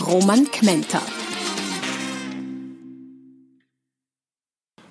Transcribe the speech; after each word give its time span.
Roman 0.00 0.50
Kmenter. 0.50 1.00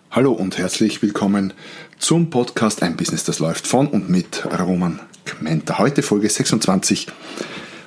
Hallo 0.10 0.32
und 0.32 0.58
herzlich 0.58 1.02
willkommen 1.04 1.54
zum 2.00 2.32
Podcast 2.32 2.82
Ein 2.82 2.98
Business, 2.98 3.24
das 3.24 3.38
läuft 3.38 3.68
von 3.68 3.88
und 3.88 4.10
mit 4.10 4.46
Roman 4.60 5.00
Kmenter. 5.26 5.78
Heute 5.78 6.02
Folge 6.02 6.28
26. 6.28 7.08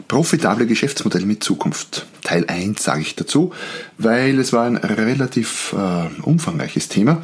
Profitable 0.07 0.67
Geschäftsmodelle 0.67 1.27
mit 1.27 1.43
Zukunft. 1.43 2.07
Teil 2.23 2.45
1 2.47 2.83
sage 2.83 3.01
ich 3.01 3.17
dazu, 3.17 3.53
weil 3.99 4.39
es 4.39 4.53
war 4.53 4.67
ein 4.67 4.77
relativ 4.77 5.75
äh, 5.77 6.23
umfangreiches 6.23 6.89
Thema. 6.89 7.23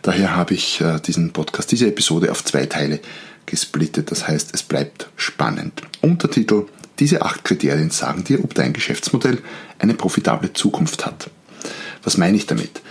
Daher 0.00 0.34
habe 0.34 0.54
ich 0.54 0.80
äh, 0.80 1.00
diesen 1.00 1.32
Podcast, 1.32 1.70
diese 1.70 1.86
Episode 1.86 2.30
auf 2.30 2.42
zwei 2.44 2.64
Teile 2.64 3.00
gesplittet. 3.44 4.10
Das 4.10 4.26
heißt, 4.26 4.54
es 4.54 4.62
bleibt 4.62 5.10
spannend. 5.16 5.82
Untertitel 6.00 6.64
diese 6.98 7.22
acht 7.22 7.44
Kriterien 7.44 7.90
sagen 7.90 8.24
dir, 8.24 8.42
ob 8.42 8.54
dein 8.54 8.72
Geschäftsmodell 8.72 9.38
eine 9.78 9.94
profitable 9.94 10.52
Zukunft 10.52 11.06
hat. 11.06 11.30
Was 12.02 12.16
meine 12.16 12.36
ich 12.36 12.46
damit? 12.46 12.82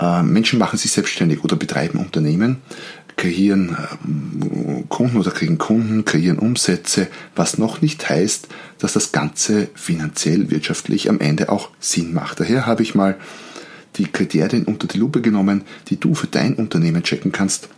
Äh, 0.00 0.22
Menschen 0.22 0.58
machen 0.58 0.78
sich 0.78 0.92
selbstständig 0.92 1.44
oder 1.44 1.56
betreiben 1.56 1.98
Unternehmen, 1.98 2.58
kreieren 3.16 3.76
äh, 3.76 4.82
Kunden 4.88 5.16
oder 5.16 5.30
kriegen 5.30 5.58
Kunden, 5.58 6.04
kreieren 6.04 6.38
Umsätze, 6.38 7.08
was 7.34 7.58
noch 7.58 7.80
nicht 7.80 8.08
heißt, 8.08 8.48
dass 8.78 8.92
das 8.92 9.12
Ganze 9.12 9.68
finanziell, 9.74 10.50
wirtschaftlich 10.50 11.08
am 11.08 11.20
Ende 11.20 11.48
auch 11.50 11.70
Sinn 11.80 12.12
macht. 12.12 12.40
Daher 12.40 12.66
habe 12.66 12.82
ich 12.82 12.94
mal 12.94 13.16
die 13.96 14.06
Kriterien 14.06 14.64
unter 14.64 14.86
die 14.86 14.98
Lupe 14.98 15.20
genommen, 15.20 15.62
die 15.88 15.98
du 15.98 16.14
für 16.14 16.28
dein 16.28 16.54
Unternehmen 16.54 17.02
checken 17.02 17.32
kannst. 17.32 17.68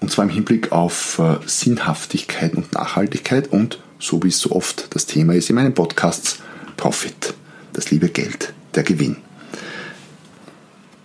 Und 0.00 0.10
zwar 0.10 0.24
im 0.24 0.30
Hinblick 0.30 0.72
auf 0.72 1.18
äh, 1.18 1.36
Sinnhaftigkeit 1.46 2.54
und 2.54 2.72
Nachhaltigkeit 2.72 3.48
und 3.48 3.80
so 3.98 4.22
wie 4.22 4.28
es 4.28 4.38
so 4.38 4.52
oft 4.52 4.94
das 4.94 5.06
Thema 5.06 5.34
ist 5.34 5.50
in 5.50 5.56
meinen 5.56 5.74
Podcasts, 5.74 6.38
Profit, 6.76 7.34
das 7.72 7.90
liebe 7.90 8.08
Geld, 8.08 8.52
der 8.74 8.82
Gewinn. 8.82 9.16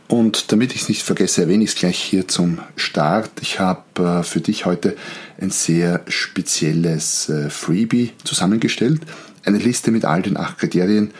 Und 0.07 0.51
damit 0.51 0.75
ich 0.75 0.83
es 0.83 0.89
nicht 0.89 1.01
vergesse, 1.01 1.41
erwähne 1.41 1.63
ich 1.63 1.71
es 1.71 1.75
gleich 1.75 1.97
hier 1.97 2.27
zum 2.27 2.59
Start. 2.75 3.31
Ich 3.41 3.59
habe 3.59 4.19
äh, 4.19 4.23
für 4.23 4.41
dich 4.41 4.65
heute 4.65 4.95
ein 5.41 5.49
sehr 5.49 6.01
spezielles 6.07 7.29
äh, 7.29 7.49
Freebie 7.49 8.11
zusammengestellt. 8.23 9.01
Eine 9.43 9.57
Liste 9.57 9.89
mit 9.89 10.05
all 10.05 10.21
den 10.21 10.37
acht 10.37 10.59
Kriterien, 10.59 11.11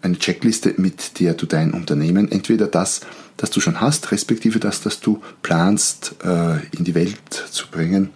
eine 0.00 0.18
Checkliste, 0.18 0.74
mit 0.78 1.20
der 1.20 1.34
du 1.34 1.44
dein 1.44 1.72
Unternehmen, 1.72 2.32
entweder 2.32 2.66
das, 2.68 3.02
das 3.36 3.50
du 3.50 3.60
schon 3.60 3.80
hast, 3.80 4.12
respektive 4.12 4.58
das, 4.58 4.80
das 4.80 5.00
du 5.00 5.20
planst, 5.42 6.14
äh, 6.24 6.56
in 6.76 6.84
die 6.84 6.94
Welt 6.94 7.34
zu 7.50 7.68
bringen, 7.68 8.10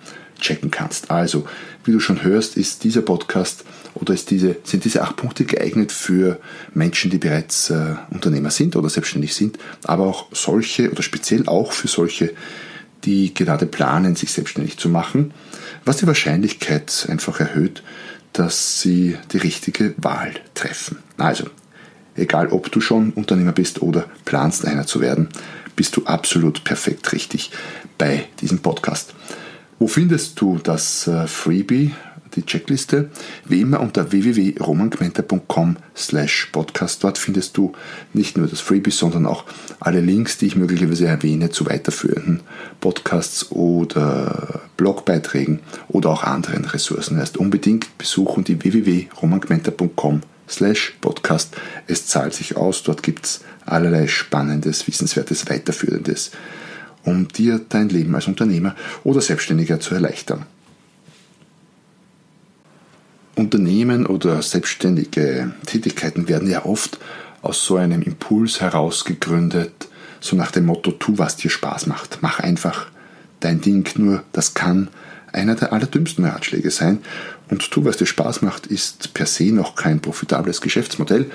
checken 0.47 0.71
kannst. 0.71 1.11
Also, 1.11 1.47
wie 1.85 1.93
du 1.93 2.01
schon 2.01 2.23
hörst, 2.23 2.57
ist 2.57 2.85
dieser 2.85 3.03
Podcast 3.03 3.65
oder 3.95 4.15
diese, 4.15 4.57
sind 4.65 4.85
diese 4.85 5.03
acht 5.03 5.17
Punkte 5.17 5.45
geeignet 5.45 5.93
für 5.93 6.39
Menschen, 6.75 7.11
die 7.11 7.19
bereits 7.19 7.71
äh, 7.71 7.97
Unternehmer 8.11 8.51
sind 8.51 8.77
oder 8.77 8.89
selbstständig 8.89 9.35
sind, 9.35 9.59
aber 9.85 10.05
auch 10.07 10.27
solche 10.33 10.91
oder 10.91 11.03
speziell 11.03 11.49
auch 11.49 11.73
für 11.73 11.89
solche, 11.89 12.33
die 13.05 13.35
gerade 13.35 13.67
planen, 13.67 14.17
sich 14.17 14.33
selbstständig 14.33 14.79
zu 14.79 14.89
machen, 14.89 15.33
was 15.85 15.99
die 15.99 16.07
Wahrscheinlichkeit 16.07 17.07
einfach 17.09 17.41
erhöht, 17.41 17.83
dass 18.33 18.81
sie 18.81 19.17
die 19.33 19.39
richtige 19.39 19.95
Wahl 19.97 20.35
treffen. 20.55 20.99
Also, 21.17 21.45
egal 22.15 22.49
ob 22.49 22.71
du 22.71 22.81
schon 22.81 23.13
Unternehmer 23.13 23.53
bist 23.53 23.83
oder 23.83 24.05
planst 24.25 24.67
einer 24.67 24.87
zu 24.87 25.01
werden, 25.01 25.29
bist 25.75 25.97
du 25.97 26.05
absolut 26.05 26.65
perfekt 26.65 27.13
richtig 27.13 27.51
bei 27.99 28.27
diesem 28.41 28.59
Podcast. 28.61 29.15
Wo 29.79 29.89
findest 29.89 30.41
du 30.41 30.59
das 30.59 31.07
äh, 31.07 31.27
Freebie, 31.27 31.95
die 32.35 32.47
Checkliste? 32.47 33.11
Wie 33.45 33.61
immer 33.61 33.81
unter 33.81 34.11
www.romangmenta.com 34.11 35.77
slash 35.95 36.49
podcast. 36.51 37.05
Dort 37.05 37.19
findest 37.19 37.59
du 37.59 37.73
nicht 38.15 38.39
nur 38.39 38.47
das 38.47 38.61
Freebie, 38.61 38.91
sondern 38.91 39.27
auch 39.27 39.45
alle 39.79 40.01
Links, 40.01 40.39
die 40.39 40.47
ich 40.47 40.57
möglicherweise 40.57 41.07
erwähne, 41.07 41.51
zu 41.51 41.67
weiterführenden 41.67 42.41
Podcasts 42.81 43.51
oder 43.51 44.63
Blogbeiträgen 44.79 45.61
oder 45.89 46.09
auch 46.09 46.23
anderen 46.23 46.65
Ressourcen. 46.65 47.19
Erst 47.19 47.37
unbedingt 47.37 47.99
besuchen 47.99 48.45
die 48.45 48.63
www.romangmenta.com 48.63 50.23
slash 50.49 50.97
podcast. 51.03 51.55
Es 51.87 52.07
zahlt 52.07 52.33
sich 52.33 52.57
aus. 52.57 52.83
Dort 52.83 53.03
gibt 53.03 53.27
es 53.27 53.41
allerlei 53.67 54.07
Spannendes, 54.07 54.87
Wissenswertes, 54.87 55.51
Weiterführendes 55.51 56.31
um 57.07 57.29
dir 57.29 57.61
dein 57.67 57.89
Leben 57.89 58.15
als 58.15 58.27
Unternehmer 58.27 58.75
oder 59.05 59.23
Selbstständiger 59.23 59.81
zu 59.81 59.95
erleichtern. 59.95 60.45
Unternehmen 63.37 64.07
oder 64.07 64.43
selbstständige 64.43 65.53
Tätigkeiten 65.67 66.29
werden 66.29 66.51
ja 66.51 66.65
oft 66.65 66.99
aus 67.43 67.65
so 67.65 67.77
einem 67.77 68.03
Impuls 68.03 68.61
heraus 68.61 69.05
gegründet, 69.05 69.89
so 70.21 70.37
nach 70.37 70.51
dem 70.51 70.67
Motto, 70.67 70.91
tu, 70.91 71.19
was 71.19 71.37
dir 71.37 71.51
Spaß 71.51 71.87
macht. 71.87 72.19
Mach 72.23 72.41
einfach 72.41 72.91
dein 73.41 73.61
Ding, 73.61 73.89
nur 73.97 74.23
das 74.33 74.55
kann 74.55 74.89
einer 75.33 75.55
der 75.55 75.73
allerdümmsten 75.73 76.25
Ratschläge 76.25 76.71
sein. 76.71 76.99
Und 77.51 77.71
tu, 77.71 77.85
was 77.85 77.97
dir 77.97 78.07
Spaß 78.07 78.43
macht, 78.43 78.67
ist 78.67 79.13
per 79.15 79.27
se 79.27 79.53
noch 79.53 79.75
kein 79.75 80.01
profitables 80.01 80.61
Geschäftsmodell, 80.61 81.31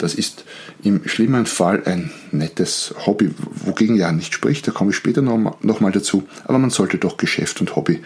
das 0.00 0.14
ist 0.14 0.44
im 0.82 1.06
schlimmen 1.06 1.44
Fall 1.44 1.82
ein 1.84 2.10
nettes 2.32 2.94
Hobby, 3.04 3.32
wogegen 3.66 3.96
ja 3.96 4.10
nicht 4.12 4.32
spricht, 4.32 4.66
da 4.66 4.72
komme 4.72 4.92
ich 4.92 4.96
später 4.96 5.20
nochmal 5.20 5.54
noch 5.60 5.78
dazu, 5.92 6.26
aber 6.44 6.58
man 6.58 6.70
sollte 6.70 6.96
doch 6.96 7.18
Geschäft 7.18 7.60
und 7.60 7.76
Hobby 7.76 8.00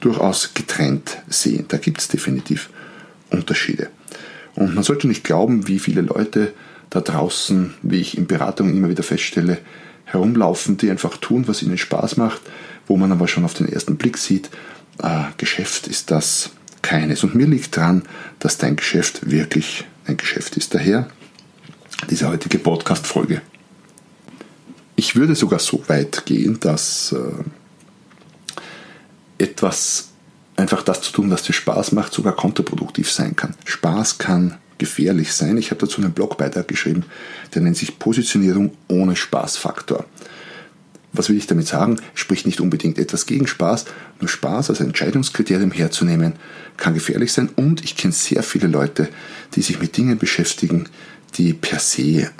durchaus 0.00 0.54
getrennt 0.54 1.18
sehen. 1.28 1.66
Da 1.68 1.76
gibt 1.76 2.00
es 2.00 2.08
definitiv 2.08 2.70
Unterschiede. 3.28 3.90
Und 4.54 4.74
man 4.74 4.84
sollte 4.84 5.06
nicht 5.06 5.22
glauben, 5.22 5.68
wie 5.68 5.78
viele 5.78 6.00
Leute 6.00 6.54
da 6.88 7.02
draußen, 7.02 7.74
wie 7.82 8.00
ich 8.00 8.16
in 8.16 8.26
Beratungen 8.26 8.74
immer 8.74 8.88
wieder 8.88 9.02
feststelle, 9.02 9.58
herumlaufen, 10.04 10.78
die 10.78 10.90
einfach 10.90 11.18
tun, 11.18 11.46
was 11.46 11.62
ihnen 11.62 11.76
Spaß 11.76 12.16
macht, 12.16 12.40
wo 12.86 12.96
man 12.96 13.12
aber 13.12 13.28
schon 13.28 13.44
auf 13.44 13.54
den 13.54 13.68
ersten 13.68 13.96
Blick 13.96 14.18
sieht, 14.18 14.50
äh, 15.02 15.24
Geschäft 15.36 15.86
ist 15.86 16.10
das 16.10 16.50
keines. 16.82 17.24
Und 17.24 17.34
mir 17.34 17.46
liegt 17.46 17.76
dran, 17.76 18.02
dass 18.38 18.58
dein 18.58 18.76
Geschäft 18.76 19.30
wirklich 19.30 19.84
ein 20.06 20.16
Geschäft 20.16 20.56
ist. 20.56 20.74
Daher 20.74 21.08
diese 22.10 22.28
heutige 22.28 22.58
Podcast-Folge. 22.58 23.40
Ich 24.96 25.16
würde 25.16 25.34
sogar 25.34 25.58
so 25.58 25.82
weit 25.88 26.24
gehen, 26.26 26.60
dass 26.60 27.12
äh, 27.12 27.44
etwas 29.42 30.10
einfach 30.56 30.82
das 30.82 31.00
zu 31.02 31.12
tun, 31.12 31.30
was 31.30 31.42
dir 31.42 31.52
Spaß 31.52 31.92
macht, 31.92 32.12
sogar 32.12 32.36
kontraproduktiv 32.36 33.10
sein 33.10 33.34
kann. 33.34 33.54
Spaß 33.64 34.18
kann 34.18 34.58
gefährlich 34.78 35.32
sein. 35.32 35.56
Ich 35.56 35.70
habe 35.70 35.80
dazu 35.80 36.00
einen 36.00 36.12
Blogbeitrag 36.12 36.68
geschrieben, 36.68 37.04
der 37.54 37.62
nennt 37.62 37.76
sich 37.76 37.98
Positionierung 37.98 38.72
ohne 38.88 39.16
Spaßfaktor. 39.16 40.04
Was 41.14 41.28
will 41.28 41.36
ich 41.36 41.46
damit 41.46 41.66
sagen? 41.66 42.00
Spricht 42.14 42.44
nicht 42.44 42.60
unbedingt 42.60 42.98
etwas 42.98 43.26
gegen 43.26 43.46
Spaß, 43.46 43.86
nur 44.20 44.28
Spaß 44.28 44.70
als 44.70 44.80
Entscheidungskriterium 44.80 45.70
herzunehmen, 45.70 46.34
kann 46.76 46.94
gefährlich 46.94 47.32
sein 47.32 47.48
und 47.56 47.84
ich 47.84 47.96
kenne 47.96 48.12
sehr 48.12 48.42
viele 48.42 48.66
Leute, 48.66 49.08
die 49.54 49.62
sich 49.62 49.80
mit 49.80 49.96
Dingen 49.96 50.18
beschäftigen, 50.18 50.88
die 51.36 51.52
per 51.52 51.78
se 51.78 52.30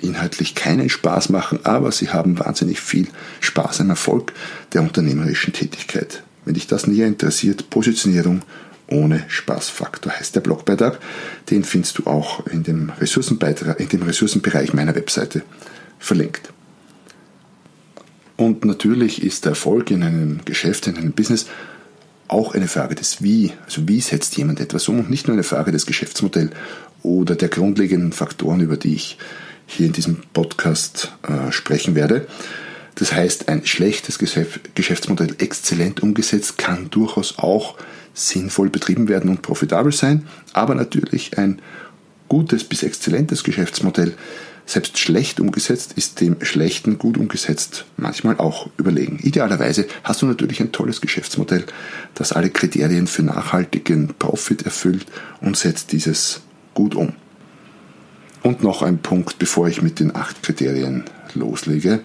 inhaltlich 0.00 0.54
keinen 0.54 0.88
Spaß 0.88 1.30
machen, 1.30 1.60
aber 1.64 1.90
sie 1.90 2.10
haben 2.10 2.38
wahnsinnig 2.38 2.80
viel 2.80 3.08
Spaß 3.40 3.80
am 3.80 3.90
Erfolg 3.90 4.32
der 4.72 4.82
unternehmerischen 4.82 5.52
Tätigkeit. 5.52 6.22
Wenn 6.44 6.54
dich 6.54 6.66
das 6.66 6.86
näher 6.86 7.06
interessiert, 7.06 7.70
Positionierung 7.70 8.42
ohne 8.92 9.24
Spaßfaktor 9.28 10.12
heißt 10.12 10.34
der 10.34 10.40
Blogbeitrag. 10.40 10.98
Den 11.50 11.64
findest 11.64 11.98
du 11.98 12.06
auch 12.06 12.46
in 12.46 12.62
dem, 12.62 12.92
in 12.98 13.88
dem 13.88 14.02
Ressourcenbereich 14.02 14.74
meiner 14.74 14.94
Webseite 14.94 15.42
verlinkt. 15.98 16.52
Und 18.42 18.64
natürlich 18.64 19.22
ist 19.22 19.44
der 19.44 19.50
Erfolg 19.50 19.92
in 19.92 20.02
einem 20.02 20.40
Geschäft, 20.44 20.88
in 20.88 20.96
einem 20.96 21.12
Business 21.12 21.46
auch 22.26 22.56
eine 22.56 22.66
Frage 22.66 22.96
des 22.96 23.22
Wie. 23.22 23.52
Also 23.66 23.86
wie 23.86 24.00
setzt 24.00 24.36
jemand 24.36 24.58
etwas 24.58 24.88
um 24.88 24.98
und 24.98 25.10
nicht 25.10 25.28
nur 25.28 25.34
eine 25.34 25.44
Frage 25.44 25.70
des 25.70 25.86
Geschäftsmodells 25.86 26.50
oder 27.04 27.36
der 27.36 27.48
grundlegenden 27.48 28.10
Faktoren, 28.10 28.58
über 28.58 28.76
die 28.76 28.96
ich 28.96 29.16
hier 29.66 29.86
in 29.86 29.92
diesem 29.92 30.22
Podcast 30.32 31.12
äh, 31.22 31.52
sprechen 31.52 31.94
werde. 31.94 32.26
Das 32.96 33.12
heißt, 33.12 33.48
ein 33.48 33.64
schlechtes 33.64 34.18
Geschäftsmodell 34.18 35.36
exzellent 35.38 36.02
umgesetzt 36.02 36.58
kann 36.58 36.90
durchaus 36.90 37.38
auch 37.38 37.76
sinnvoll 38.12 38.70
betrieben 38.70 39.06
werden 39.06 39.30
und 39.30 39.42
profitabel 39.42 39.92
sein, 39.92 40.26
aber 40.52 40.74
natürlich 40.74 41.38
ein 41.38 41.62
gutes 42.28 42.64
bis 42.64 42.82
exzellentes 42.82 43.44
Geschäftsmodell, 43.44 44.14
selbst 44.66 44.98
schlecht 44.98 45.40
umgesetzt, 45.40 45.94
ist 45.96 46.20
dem 46.20 46.36
schlechten 46.42 46.98
gut 46.98 47.18
umgesetzt 47.18 47.84
manchmal 47.96 48.38
auch 48.38 48.68
überlegen. 48.76 49.18
Idealerweise 49.22 49.86
hast 50.04 50.22
du 50.22 50.26
natürlich 50.26 50.60
ein 50.60 50.72
tolles 50.72 51.00
Geschäftsmodell, 51.00 51.64
das 52.14 52.32
alle 52.32 52.50
Kriterien 52.50 53.06
für 53.06 53.22
nachhaltigen 53.22 54.14
Profit 54.18 54.62
erfüllt 54.62 55.06
und 55.40 55.56
setzt 55.56 55.92
dieses 55.92 56.40
gut 56.74 56.94
um. 56.94 57.12
Und 58.42 58.62
noch 58.62 58.82
ein 58.82 58.98
Punkt, 58.98 59.38
bevor 59.38 59.68
ich 59.68 59.82
mit 59.82 60.00
den 60.00 60.16
acht 60.16 60.42
Kriterien 60.42 61.04
loslege. 61.34 62.00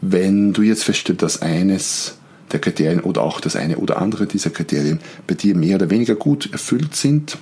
Wenn 0.00 0.52
du 0.52 0.62
jetzt 0.62 0.84
feststellst, 0.84 1.22
dass 1.22 1.42
eines 1.42 2.18
der 2.52 2.60
Kriterien 2.60 3.00
oder 3.00 3.22
auch 3.22 3.40
das 3.40 3.56
eine 3.56 3.78
oder 3.78 3.98
andere 3.98 4.26
dieser 4.26 4.50
Kriterien 4.50 5.00
bei 5.26 5.34
dir 5.34 5.56
mehr 5.56 5.76
oder 5.76 5.90
weniger 5.90 6.14
gut 6.14 6.52
erfüllt 6.52 6.94
sind, 6.94 7.38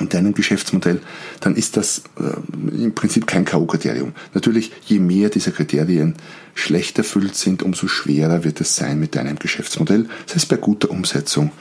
in 0.00 0.08
deinem 0.08 0.34
Geschäftsmodell, 0.34 1.00
dann 1.40 1.54
ist 1.54 1.76
das 1.76 2.02
äh, 2.18 2.82
im 2.82 2.94
Prinzip 2.94 3.26
kein 3.26 3.44
K.O.-Kriterium. 3.44 4.12
Natürlich, 4.34 4.72
je 4.86 4.98
mehr 4.98 5.28
dieser 5.28 5.52
Kriterien 5.52 6.14
schlecht 6.54 6.98
erfüllt 6.98 7.34
sind, 7.34 7.62
umso 7.62 7.88
schwerer 7.88 8.44
wird 8.44 8.60
es 8.60 8.76
sein 8.76 8.98
mit 8.98 9.14
deinem 9.14 9.38
Geschäftsmodell. 9.38 10.06
Das 10.26 10.36
heißt, 10.36 10.48
bei 10.48 10.56
guter 10.56 10.90
Umsetzung 10.90 11.52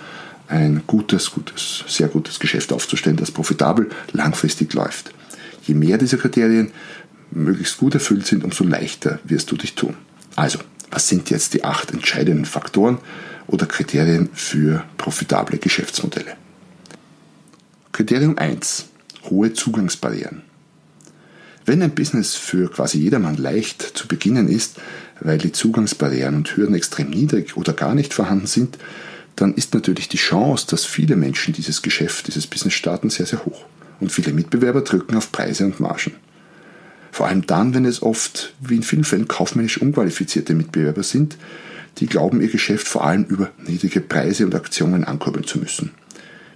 ein 0.48 0.84
gutes, 0.88 1.32
gutes, 1.32 1.84
sehr 1.88 2.08
gutes 2.08 2.40
Geschäft 2.40 2.74
aufzustellen, 2.74 3.18
das 3.18 3.32
profitabel 3.32 3.90
langfristig 4.12 4.74
läuft. 4.74 5.14
Je 5.64 5.74
mehr 5.74 5.98
dieser 5.98 6.18
Kriterien 6.18 6.72
möglichst 7.32 7.78
gut 7.78 7.94
erfüllt 7.94 8.26
sind, 8.26 8.44
umso 8.44 8.64
leichter 8.64 9.20
wirst 9.24 9.52
du 9.52 9.56
dich 9.56 9.76
tun. 9.76 9.96
Also, 10.36 10.60
was 10.90 11.08
sind 11.08 11.30
jetzt 11.30 11.54
die 11.54 11.64
acht 11.64 11.92
entscheidenden 11.92 12.46
Faktoren 12.46 12.98
oder 13.48 13.66
Kriterien 13.66 14.30
für 14.34 14.84
profitable 14.98 15.58
Geschäftsmodelle? 15.58 16.36
Kriterium 17.92 18.38
1. 18.38 18.86
Hohe 19.30 19.52
Zugangsbarrieren. 19.52 20.44
Wenn 21.66 21.82
ein 21.82 21.94
Business 21.94 22.36
für 22.36 22.72
quasi 22.72 23.00
jedermann 23.00 23.36
leicht 23.36 23.82
zu 23.82 24.08
beginnen 24.08 24.48
ist, 24.48 24.78
weil 25.20 25.38
die 25.38 25.52
Zugangsbarrieren 25.52 26.36
und 26.36 26.56
Hürden 26.56 26.74
extrem 26.74 27.10
niedrig 27.10 27.58
oder 27.58 27.74
gar 27.74 27.94
nicht 27.94 28.14
vorhanden 28.14 28.48
sind, 28.48 28.78
dann 29.36 29.54
ist 29.54 29.74
natürlich 29.74 30.08
die 30.08 30.18
Chance, 30.18 30.68
dass 30.70 30.86
viele 30.86 31.18
Menschen 31.18 31.54
dieses 31.54 31.82
Geschäft, 31.82 32.28
dieses 32.28 32.48
Business 32.48 32.76
starten, 32.76 33.10
sehr, 33.10 33.26
sehr 33.26 33.46
hoch. 33.46 33.66
Und 34.00 34.12
viele 34.12 34.32
Mitbewerber 34.32 34.82
drücken 34.82 35.18
auf 35.18 35.34
Preise 35.34 35.66
und 35.66 35.82
Margen. 35.82 36.14
Vor 37.12 37.28
allem 37.28 37.46
dann, 37.46 37.74
wenn 37.74 37.84
es 37.84 38.02
oft, 38.02 38.54
wie 38.62 38.78
in 38.78 38.84
vielen 38.84 39.04
Fällen, 39.04 39.28
kaufmännisch 39.28 39.82
unqualifizierte 39.82 40.54
Mitbewerber 40.54 41.04
sind, 41.04 41.38
die 41.98 42.08
glauben, 42.08 42.42
ihr 42.42 42.50
Geschäft 42.50 42.88
vor 42.88 43.04
allem 43.04 43.26
über 43.26 43.52
niedrige 43.68 44.00
Preise 44.00 44.46
und 44.46 44.56
Aktionen 44.56 45.04
ankurbeln 45.04 45.46
zu 45.46 45.60
müssen. 45.60 45.92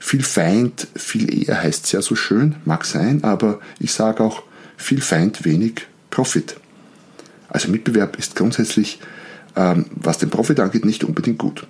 Viel 0.06 0.22
Feind, 0.22 0.88
viel 0.96 1.34
eher 1.34 1.64
heißt 1.64 1.86
es 1.86 1.92
ja 1.92 2.00
so 2.00 2.16
schön, 2.16 2.58
mag 2.64 2.86
sein, 2.86 3.24
aber 3.24 3.60
ich 3.80 3.92
sage 3.92 4.24
auch 4.24 4.44
viel 4.78 5.02
Feind, 5.02 5.46
wenig 5.46 5.88
Profit. 6.12 6.58
Also 7.50 7.72
Mitbewerb 7.72 8.16
ist 8.20 8.36
grundsätzlich, 8.36 9.00
ähm, 9.56 9.88
was 9.96 10.20
den 10.20 10.30
Profit 10.30 10.60
angeht, 10.60 10.86
nicht 10.86 11.04
unbedingt 11.04 11.40
gut. 11.40 11.66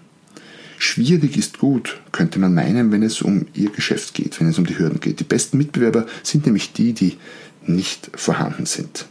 Schwierig 0.77 1.37
ist 1.37 1.59
gut, 1.59 2.01
könnte 2.11 2.37
man 2.39 2.53
meinen, 2.53 2.91
wenn 2.91 3.03
es 3.03 3.21
um 3.21 3.45
ihr 3.53 3.69
Geschäft 3.69 4.13
geht, 4.13 4.37
wenn 4.41 4.49
es 4.49 4.57
um 4.57 4.65
die 4.65 4.77
Hürden 4.77 4.99
geht. 4.99 5.21
Die 5.21 5.23
besten 5.23 5.57
Mitbewerber 5.57 6.05
sind 6.21 6.45
nämlich 6.45 6.73
die, 6.73 6.91
die 6.91 7.17
nicht 7.65 8.11
vorhanden 8.15 8.65
sind. 8.65 9.05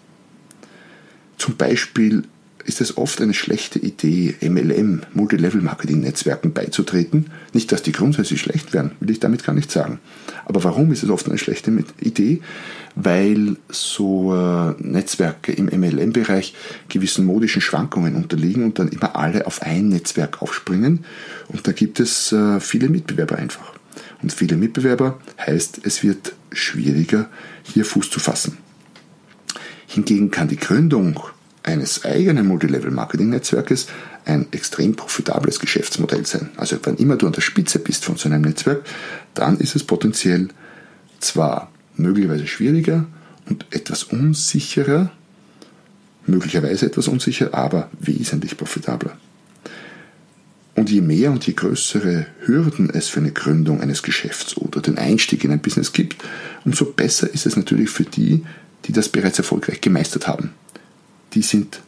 Zum 1.38 1.56
Beispiel 1.56 2.24
ist 2.64 2.80
es 2.80 2.96
oft 2.96 3.20
eine 3.20 3.34
schlechte 3.34 3.78
Idee, 3.78 4.34
MLM, 4.40 5.02
Multilevel-Marketing-Netzwerken 5.12 6.52
beizutreten. 6.52 7.30
Nicht, 7.52 7.70
dass 7.72 7.82
die 7.82 7.92
grundsätzlich 7.92 8.40
schlecht 8.40 8.72
wären, 8.72 8.92
will 9.00 9.10
ich 9.10 9.20
damit 9.20 9.44
gar 9.44 9.52
nicht 9.52 9.70
sagen. 9.70 9.98
Aber 10.46 10.64
warum 10.64 10.90
ist 10.92 11.02
es 11.02 11.10
oft 11.10 11.28
eine 11.28 11.38
schlechte 11.38 11.70
Idee? 12.00 12.40
Weil 12.94 13.56
so 13.68 14.34
äh, 14.34 14.74
Netzwerke 14.78 15.52
im 15.52 15.66
MLM-Bereich 15.66 16.54
gewissen 16.88 17.26
modischen 17.26 17.60
Schwankungen 17.60 18.14
unterliegen 18.14 18.64
und 18.64 18.78
dann 18.78 18.88
immer 18.88 19.16
alle 19.16 19.46
auf 19.46 19.62
ein 19.62 19.88
Netzwerk 19.88 20.42
aufspringen. 20.42 21.04
Und 21.48 21.66
da 21.66 21.72
gibt 21.72 22.00
es 22.00 22.32
äh, 22.32 22.60
viele 22.60 22.88
Mitbewerber 22.88 23.36
einfach. 23.36 23.74
Und 24.22 24.32
viele 24.32 24.56
Mitbewerber 24.56 25.18
heißt, 25.38 25.80
es 25.84 26.02
wird 26.02 26.34
schwieriger, 26.52 27.28
hier 27.62 27.84
Fuß 27.84 28.10
zu 28.10 28.20
fassen. 28.20 28.56
Hingegen 29.86 30.30
kann 30.30 30.48
die 30.48 30.56
Gründung 30.56 31.20
eines 31.64 32.04
eigenen 32.04 32.46
Multilevel-Marketing-Netzwerkes 32.46 33.86
ein 34.26 34.46
extrem 34.52 34.94
profitables 34.94 35.58
Geschäftsmodell 35.58 36.26
sein. 36.26 36.50
Also 36.56 36.76
wenn 36.82 36.96
immer 36.96 37.16
du 37.16 37.26
an 37.26 37.32
der 37.32 37.40
Spitze 37.40 37.78
bist 37.78 38.04
von 38.04 38.16
so 38.16 38.28
einem 38.28 38.42
Netzwerk, 38.42 38.84
dann 39.32 39.58
ist 39.58 39.74
es 39.74 39.82
potenziell 39.82 40.48
zwar 41.20 41.72
möglicherweise 41.96 42.46
schwieriger 42.46 43.06
und 43.48 43.66
etwas 43.70 44.04
unsicherer, 44.04 45.10
möglicherweise 46.26 46.86
etwas 46.86 47.08
unsicher, 47.08 47.54
aber 47.54 47.90
wesentlich 47.98 48.56
profitabler. 48.56 49.16
Und 50.74 50.90
je 50.90 51.00
mehr 51.00 51.30
und 51.30 51.46
je 51.46 51.54
größere 51.54 52.26
Hürden 52.44 52.90
es 52.90 53.08
für 53.08 53.20
eine 53.20 53.32
Gründung 53.32 53.80
eines 53.80 54.02
Geschäfts 54.02 54.56
oder 54.56 54.80
den 54.80 54.98
Einstieg 54.98 55.44
in 55.44 55.52
ein 55.52 55.60
Business 55.60 55.92
gibt, 55.92 56.16
umso 56.64 56.86
besser 56.86 57.32
ist 57.32 57.46
es 57.46 57.56
natürlich 57.56 57.90
für 57.90 58.04
die, 58.04 58.44
die 58.84 58.92
das 58.92 59.08
bereits 59.08 59.38
erfolgreich 59.38 59.80
gemeistert 59.80 60.26
haben 60.26 60.50
die 61.34 61.42
sind, 61.42 61.80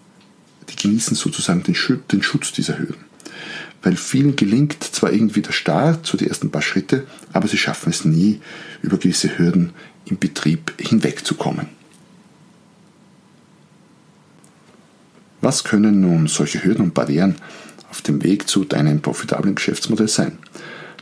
die 0.68 0.76
genießen 0.76 1.16
sozusagen 1.16 1.62
den, 1.62 1.76
den 2.10 2.22
Schutz 2.22 2.52
dieser 2.52 2.78
Hürden. 2.78 3.04
Weil 3.82 3.96
vielen 3.96 4.36
gelingt 4.36 4.82
zwar 4.82 5.12
irgendwie 5.12 5.42
der 5.42 5.52
Start, 5.52 6.06
so 6.06 6.18
die 6.18 6.26
ersten 6.26 6.50
paar 6.50 6.62
Schritte, 6.62 7.06
aber 7.32 7.46
sie 7.46 7.58
schaffen 7.58 7.90
es 7.90 8.04
nie, 8.04 8.40
über 8.82 8.98
gewisse 8.98 9.38
Hürden 9.38 9.70
im 10.06 10.18
Betrieb 10.18 10.72
hinwegzukommen. 10.80 11.68
Was 15.40 15.62
können 15.62 16.00
nun 16.00 16.26
solche 16.26 16.64
Hürden 16.64 16.86
und 16.86 16.94
Barrieren 16.94 17.36
auf 17.90 18.02
dem 18.02 18.24
Weg 18.24 18.48
zu 18.48 18.64
deinem 18.64 19.00
profitablen 19.00 19.54
Geschäftsmodell 19.54 20.08
sein? 20.08 20.38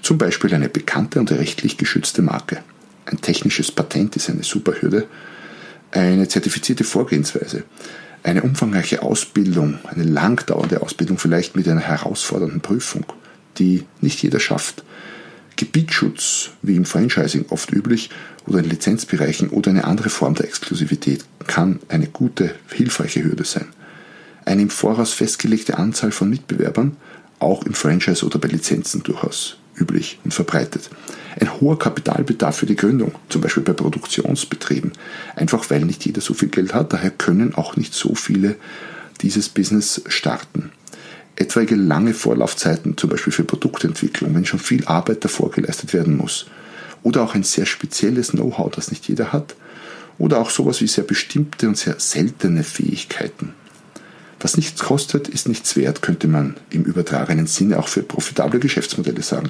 Zum 0.03 0.19
Beispiel 0.19 0.53
eine 0.53 0.69
bekannte 0.69 1.21
und 1.21 1.33
rechtlich 1.33 1.79
geschützte 1.79 2.21
Marke. 2.21 2.63
Ein 3.07 3.21
technisches 3.23 3.73
Patent 3.73 4.17
ist 4.17 4.29
eine 4.29 4.43
super 4.43 4.75
Hürde. 4.83 5.07
Eine 5.93 6.29
zertifizierte 6.29 6.85
Vorgehensweise 6.85 7.65
eine 8.25 8.43
umfangreiche 8.43 9.03
Ausbildung, 9.03 9.79
eine 9.85 10.03
langdauernde 10.03 10.83
Ausbildung 10.83 11.19
vielleicht 11.19 11.55
mit 11.55 11.69
einer 11.69 11.81
herausfordernden 11.81 12.63
Prüfung, 12.63 13.05
die 13.59 13.85
nicht 14.01 14.23
jeder 14.23 14.41
schafft. 14.41 14.83
Gebietsschutz, 15.57 16.51
wie 16.63 16.75
im 16.75 16.87
Franchising 16.87 17.47
oft 17.51 17.71
üblich, 17.71 18.11
oder 18.47 18.59
in 18.59 18.69
Lizenzbereichen 18.69 19.51
oder 19.51 19.71
eine 19.71 19.85
andere 19.85 20.09
Form 20.09 20.35
der 20.35 20.47
Exklusivität 20.47 21.25
kann 21.47 21.79
eine 21.89 22.09
gute, 22.09 22.55
hilfreiche 22.71 23.23
Hürde 23.23 23.45
sein. 23.45 23.67
Eine 24.45 24.63
im 24.63 24.71
Voraus 24.71 25.13
festgelegte 25.13 25.79
Anzahl 25.79 26.11
von 26.11 26.29
Mitbewerbern, 26.29 26.97
auch 27.39 27.65
im 27.65 27.75
Franchise 27.75 28.25
oder 28.25 28.39
bei 28.39 28.49
Lizenzen 28.49 29.03
durchaus 29.03 29.59
üblich 29.77 30.19
und 30.25 30.33
verbreitet. 30.33 30.91
Ein 31.39 31.61
hoher 31.61 31.79
Kapitalbedarf 31.79 32.57
für 32.57 32.67
die 32.67 32.77
Gründung, 32.77 33.15
zum 33.29 33.41
Beispiel 33.41 33.63
bei 33.63 33.73
Produktionsbetrieben, 33.73 34.93
einfach 35.37 35.69
weil 35.71 35.85
nicht 35.85 36.05
jeder 36.05 36.21
so 36.21 36.35
viel 36.35 36.49
Geld 36.49 36.75
hat, 36.75 36.93
daher 36.93 37.11
können 37.11 37.55
auch 37.55 37.77
nicht 37.77 37.95
so 37.95 38.15
viele 38.15 38.57
dieses 39.21 39.49
Business 39.49 40.03
starten. 40.07 40.71
Etwaige 41.37 41.75
lange 41.75 42.15
Vorlaufzeiten, 42.15 42.97
zum 42.97 43.11
Beispiel 43.11 43.33
für 43.33 43.45
Produktentwicklung, 43.45 44.35
wenn 44.35 44.47
schon 44.47 44.61
viel 44.61 44.85
Arbeit 44.87 45.25
davor 45.25 45.51
geleistet 45.51 45.93
werden 45.93 46.17
muss. 46.17 46.47
Oder 47.03 47.23
auch 47.23 47.35
ein 47.35 47.43
sehr 47.43 47.67
spezielles 47.67 48.31
Know-how, 48.31 48.71
das 48.71 48.91
nicht 48.91 49.09
jeder 49.09 49.33
hat. 49.33 49.57
Oder 50.17 50.39
auch 50.39 50.51
sowas 50.51 50.81
wie 50.81 50.87
sehr 50.87 51.05
bestimmte 51.05 51.67
und 51.67 51.77
sehr 51.77 51.97
seltene 51.99 52.63
Fähigkeiten. 52.63 53.53
Was 54.45 54.59
nichts 54.59 54.83
kostet, 54.83 55.27
ist 55.27 55.49
nichts 55.49 55.75
wert, 55.75 56.03
könnte 56.03 56.29
man 56.29 56.57
im 56.69 56.83
übertragenen 56.83 57.47
Sinne 57.47 57.79
auch 57.79 57.89
für 57.89 58.03
profitable 58.03 58.61
Geschäftsmodelle 58.61 59.23
sagen. 59.23 59.49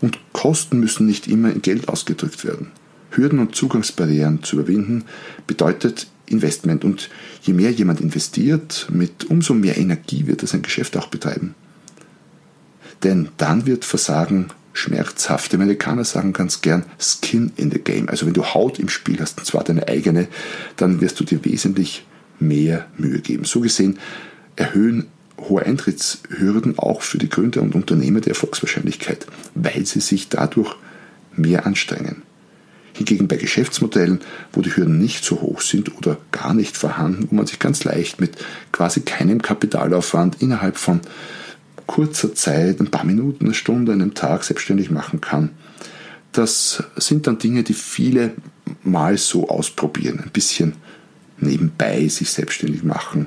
Und 0.00 0.20
Kosten 0.32 0.78
müssen 0.78 1.04
nicht 1.04 1.26
immer 1.26 1.50
in 1.50 1.62
Geld 1.62 1.88
ausgedrückt 1.88 2.44
werden. 2.44 2.70
Hürden 3.10 3.40
und 3.40 3.56
Zugangsbarrieren 3.56 4.44
zu 4.44 4.54
überwinden 4.60 5.04
bedeutet 5.48 6.06
Investment 6.26 6.84
und 6.84 7.10
je 7.42 7.54
mehr 7.54 7.72
jemand 7.72 8.00
investiert, 8.00 8.86
mit 8.92 9.24
umso 9.24 9.52
mehr 9.52 9.76
Energie 9.78 10.28
wird 10.28 10.42
er 10.42 10.46
sein 10.46 10.62
Geschäft 10.62 10.96
auch 10.96 11.08
betreiben. 11.08 11.56
Denn 13.02 13.30
dann 13.36 13.66
wird 13.66 13.84
Versagen 13.84 14.50
schmerzhaft. 14.74 15.50
Die 15.50 15.56
Amerikaner 15.56 16.04
sagen 16.04 16.32
ganz 16.32 16.60
gern 16.60 16.84
Skin 17.00 17.50
in 17.56 17.72
the 17.72 17.80
Game. 17.80 18.08
Also 18.08 18.26
wenn 18.26 18.34
du 18.34 18.44
Haut 18.44 18.78
im 18.78 18.90
Spiel 18.90 19.18
hast, 19.18 19.38
und 19.38 19.44
zwar 19.44 19.64
deine 19.64 19.88
eigene, 19.88 20.28
dann 20.76 21.00
wirst 21.00 21.18
du 21.18 21.24
dir 21.24 21.44
wesentlich 21.44 22.04
mehr 22.40 22.86
Mühe 22.96 23.20
geben. 23.20 23.44
So 23.44 23.60
gesehen 23.60 23.98
erhöhen 24.56 25.06
hohe 25.38 25.64
Eintrittshürden 25.64 26.78
auch 26.78 27.02
für 27.02 27.18
die 27.18 27.28
Gründer 27.28 27.62
und 27.62 27.74
Unternehmer 27.74 28.20
die 28.20 28.28
Erfolgswahrscheinlichkeit, 28.28 29.26
weil 29.54 29.86
sie 29.86 30.00
sich 30.00 30.28
dadurch 30.28 30.74
mehr 31.34 31.66
anstrengen. 31.66 32.22
Hingegen 32.92 33.28
bei 33.28 33.36
Geschäftsmodellen, 33.36 34.20
wo 34.52 34.60
die 34.60 34.74
Hürden 34.74 34.98
nicht 34.98 35.24
so 35.24 35.40
hoch 35.40 35.60
sind 35.60 35.96
oder 35.96 36.18
gar 36.32 36.52
nicht 36.52 36.76
vorhanden, 36.76 37.28
wo 37.30 37.36
man 37.36 37.46
sich 37.46 37.58
ganz 37.58 37.84
leicht 37.84 38.20
mit 38.20 38.32
quasi 38.72 39.00
keinem 39.00 39.40
Kapitalaufwand 39.40 40.42
innerhalb 40.42 40.76
von 40.76 41.00
kurzer 41.86 42.34
Zeit, 42.34 42.80
ein 42.80 42.90
paar 42.90 43.04
Minuten, 43.04 43.46
eine 43.46 43.54
Stunde, 43.54 43.92
einem 43.92 44.14
Tag 44.14 44.44
selbstständig 44.44 44.90
machen 44.90 45.20
kann, 45.20 45.50
das 46.32 46.84
sind 46.96 47.26
dann 47.26 47.38
Dinge, 47.38 47.62
die 47.62 47.74
viele 47.74 48.32
mal 48.82 49.16
so 49.18 49.48
ausprobieren, 49.48 50.20
ein 50.20 50.30
bisschen 50.30 50.74
nebenbei 51.42 52.08
sich 52.08 52.30
selbstständig 52.30 52.82
machen 52.82 53.26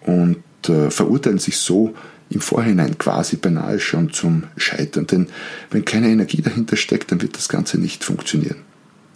und 0.00 0.42
äh, 0.68 0.90
verurteilen 0.90 1.38
sich 1.38 1.56
so 1.56 1.94
im 2.30 2.40
Vorhinein 2.40 2.96
quasi 2.96 3.36
beinahe 3.36 3.80
schon 3.80 4.12
zum 4.12 4.44
Scheitern. 4.56 5.06
Denn 5.06 5.28
wenn 5.70 5.84
keine 5.84 6.08
Energie 6.08 6.42
dahinter 6.42 6.76
steckt, 6.76 7.10
dann 7.10 7.22
wird 7.22 7.36
das 7.36 7.48
Ganze 7.48 7.78
nicht 7.78 8.04
funktionieren. 8.04 8.58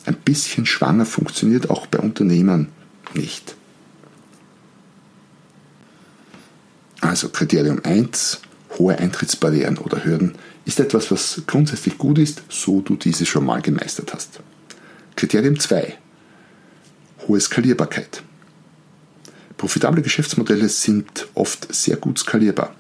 Ein 0.05 0.17
bisschen 0.17 0.67
schwanger 0.67 1.07
funktioniert 1.07 1.71
auch 1.71 1.87
bei 1.87 1.99
Unternehmern 1.99 2.69
nicht. 3.15 3.55
Also 7.01 7.29
Kriterium 7.29 7.81
1, 7.85 8.41
hohe 8.79 8.99
Eintrittsbarrieren 8.99 9.79
oder 9.79 10.05
Hürden 10.05 10.35
ist 10.65 10.81
etwas, 10.81 11.11
was 11.11 11.43
grundsätzlich 11.47 11.99
gut 11.99 12.19
ist, 12.19 12.43
so 12.49 12.81
du 12.81 12.97
diese 12.97 13.27
schon 13.27 13.45
mal 13.45 13.63
gemeistert 13.63 14.13
hast. 14.15 14.41
Kriterium 15.15 15.61
2, 15.61 15.95
hohe 17.29 17.41
Skalierbarkeit. 17.41 18.23
Profitable 19.57 20.03
Geschäftsmodelle 20.03 20.69
sind 20.69 21.29
oft 21.35 21.73
sehr 21.75 21.97
gut 21.97 22.19
skalierbar. 22.19 22.75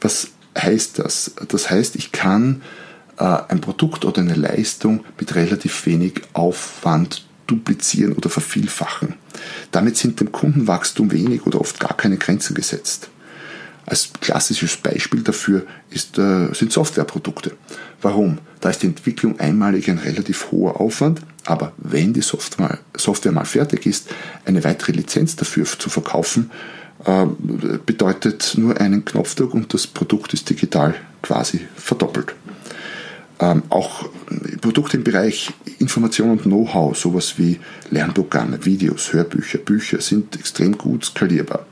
Was 0.00 0.28
heißt 0.58 0.98
das? 0.98 1.32
Das 1.48 1.70
heißt, 1.70 1.96
ich 1.96 2.12
kann 2.12 2.62
äh, 3.18 3.24
ein 3.24 3.60
Produkt 3.60 4.04
oder 4.04 4.20
eine 4.20 4.34
Leistung 4.34 5.04
mit 5.18 5.34
relativ 5.34 5.86
wenig 5.86 6.22
Aufwand 6.32 7.24
duplizieren 7.46 8.12
oder 8.12 8.30
vervielfachen. 8.30 9.14
Damit 9.70 9.96
sind 9.96 10.20
dem 10.20 10.32
Kundenwachstum 10.32 11.10
wenig 11.10 11.46
oder 11.46 11.60
oft 11.60 11.80
gar 11.80 11.96
keine 11.96 12.16
Grenzen 12.16 12.54
gesetzt. 12.54 13.08
Als 13.86 14.10
klassisches 14.20 14.76
Beispiel 14.76 15.22
dafür 15.22 15.66
ist, 15.90 16.18
äh, 16.18 16.52
sind 16.52 16.72
Softwareprodukte. 16.72 17.56
Warum? 18.02 18.38
Da 18.60 18.70
ist 18.70 18.82
die 18.82 18.88
Entwicklung 18.88 19.40
einmalig 19.40 19.88
ein 19.88 19.98
relativ 19.98 20.50
hoher 20.50 20.80
Aufwand, 20.80 21.22
aber 21.46 21.72
wenn 21.78 22.12
die 22.12 22.20
Software 22.20 22.68
mal, 22.68 22.78
Software 22.94 23.32
mal 23.32 23.46
fertig 23.46 23.86
ist, 23.86 24.08
eine 24.44 24.62
weitere 24.64 24.92
Lizenz 24.92 25.36
dafür 25.36 25.64
zu 25.64 25.88
verkaufen, 25.88 26.50
äh, 27.04 27.26
bedeutet 27.86 28.54
nur 28.56 28.78
einen 28.78 29.04
Knopfdruck 29.04 29.54
und 29.54 29.72
das 29.72 29.86
Produkt 29.86 30.34
ist 30.34 30.50
digital 30.50 30.94
quasi 31.22 31.60
verdoppelt. 31.76 32.34
Ähm, 33.38 33.62
auch 33.70 34.10
Produkte 34.60 34.98
im 34.98 35.04
Bereich 35.04 35.50
Information 35.78 36.30
und 36.30 36.42
Know-how, 36.42 36.94
sowas 36.94 37.38
wie 37.38 37.58
Lernprogramme, 37.90 38.66
Videos, 38.66 39.14
Hörbücher, 39.14 39.58
Bücher, 39.58 40.02
sind 40.02 40.36
extrem 40.36 40.76
gut 40.76 41.06
skalierbar. 41.06 41.64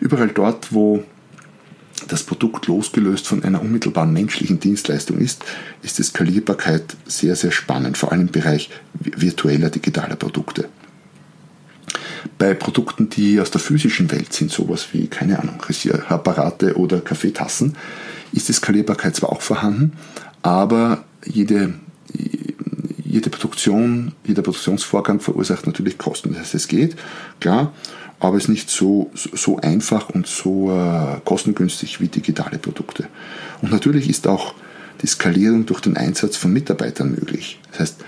Überall 0.00 0.28
dort, 0.28 0.72
wo 0.72 1.04
das 2.08 2.22
Produkt 2.22 2.66
losgelöst 2.66 3.26
von 3.26 3.42
einer 3.42 3.60
unmittelbaren 3.60 4.12
menschlichen 4.12 4.60
Dienstleistung 4.60 5.18
ist, 5.18 5.44
ist 5.82 5.98
die 5.98 6.02
Skalierbarkeit 6.02 6.96
sehr, 7.06 7.36
sehr 7.36 7.52
spannend, 7.52 7.96
vor 7.96 8.12
allem 8.12 8.22
im 8.22 8.32
Bereich 8.32 8.70
virtueller 8.94 9.70
digitaler 9.70 10.16
Produkte. 10.16 10.68
Bei 12.38 12.54
Produkten, 12.54 13.08
die 13.08 13.40
aus 13.40 13.50
der 13.50 13.60
physischen 13.60 14.10
Welt 14.10 14.32
sind, 14.32 14.50
sowas 14.50 14.88
wie, 14.92 15.06
keine 15.06 15.38
Ahnung, 15.38 15.60
Rasierapparate 15.60 16.76
oder 16.76 17.00
Kaffeetassen, 17.00 17.76
ist 18.32 18.48
die 18.48 18.52
Skalierbarkeit 18.52 19.16
zwar 19.16 19.30
auch 19.30 19.40
vorhanden, 19.40 19.92
aber 20.42 21.04
jede, 21.24 21.74
jede 23.04 23.30
Produktion, 23.30 24.12
jeder 24.26 24.42
Produktionsvorgang 24.42 25.20
verursacht 25.20 25.66
natürlich 25.66 25.96
Kosten. 25.96 26.30
Das 26.30 26.40
heißt, 26.42 26.54
es 26.56 26.68
geht, 26.68 26.96
klar, 27.40 27.72
aber 28.18 28.36
es 28.36 28.44
ist 28.44 28.48
nicht 28.48 28.70
so, 28.70 29.10
so 29.14 29.58
einfach 29.58 30.08
und 30.10 30.26
so 30.26 30.72
äh, 30.72 31.20
kostengünstig 31.24 32.00
wie 32.00 32.08
digitale 32.08 32.58
Produkte. 32.58 33.08
Und 33.60 33.70
natürlich 33.70 34.08
ist 34.08 34.26
auch 34.26 34.54
die 35.02 35.06
Skalierung 35.06 35.66
durch 35.66 35.80
den 35.80 35.96
Einsatz 35.96 36.36
von 36.36 36.52
Mitarbeitern 36.52 37.10
möglich. 37.10 37.60
Das 37.70 37.80
heißt, 37.80 38.04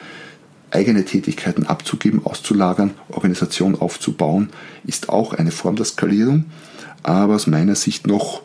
eigene 0.71 1.05
Tätigkeiten 1.05 1.67
abzugeben, 1.67 2.25
auszulagern, 2.25 2.93
Organisation 3.09 3.75
aufzubauen, 3.75 4.51
ist 4.85 5.09
auch 5.09 5.35
eine 5.35 5.51
Form 5.51 5.77
der 5.77 5.87
Skalierung, 5.87 6.47
aber 7.03 7.35
aus 7.37 7.47
meiner 7.47 7.75
Sicht 7.75 8.07
noch, 8.07 8.43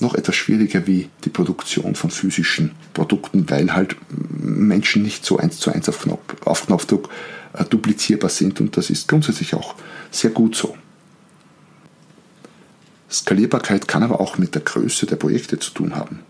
noch 0.00 0.14
etwas 0.14 0.36
schwieriger 0.36 0.86
wie 0.86 1.08
die 1.24 1.30
Produktion 1.30 1.94
von 1.94 2.10
physischen 2.10 2.72
Produkten, 2.94 3.48
weil 3.50 3.74
halt 3.74 3.96
Menschen 4.08 5.02
nicht 5.02 5.24
so 5.24 5.38
eins 5.38 5.58
zu 5.58 5.72
eins 5.72 5.88
auf, 5.88 6.02
Knopf, 6.02 6.20
auf 6.44 6.66
Knopfdruck 6.66 7.08
äh, 7.54 7.64
duplizierbar 7.64 8.30
sind 8.30 8.60
und 8.60 8.76
das 8.76 8.90
ist 8.90 9.08
grundsätzlich 9.08 9.54
auch 9.54 9.74
sehr 10.10 10.30
gut 10.30 10.54
so. 10.54 10.76
Skalierbarkeit 13.16 13.88
kann 13.88 14.02
aber 14.02 14.20
auch 14.20 14.38
mit 14.38 14.54
der 14.54 14.62
Größe 14.62 15.06
der 15.06 15.16
Projekte 15.16 15.58
zu 15.58 15.72
tun 15.72 15.94
haben. 15.94 16.20